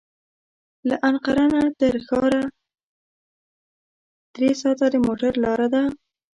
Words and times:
له 0.87 0.95
انقره 1.07 1.45
تر 1.79 1.93
هغه 1.97 2.03
ښاره 2.07 2.43
درې 4.35 4.49
ساعته 4.61 4.85
د 4.93 4.95
موټر 5.05 5.33
لاره 5.43 5.67
ده. 5.73 5.83